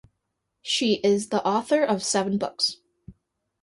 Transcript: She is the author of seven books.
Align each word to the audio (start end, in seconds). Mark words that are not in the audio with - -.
She 0.63 0.95
is 1.03 1.29
the 1.29 1.45
author 1.45 1.83
of 1.83 2.01
seven 2.01 2.39
books. 2.39 2.77